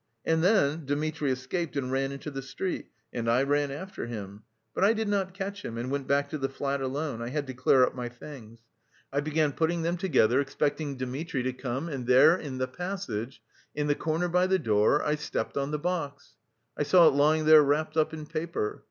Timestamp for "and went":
5.77-6.07